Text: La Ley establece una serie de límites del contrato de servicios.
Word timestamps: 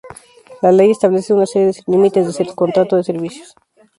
La 0.63 0.71
Ley 0.71 0.89
establece 0.89 1.31
una 1.31 1.45
serie 1.45 1.67
de 1.67 1.83
límites 1.85 2.35
del 2.35 2.55
contrato 2.55 2.95
de 2.95 3.03
servicios. 3.03 3.53